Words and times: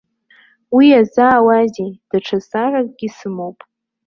Уи 0.75 0.85
иазаауазеи, 0.91 1.91
даҽа 2.09 2.37
зҵааракгьы 2.43 3.09
сымоуп. 3.17 3.57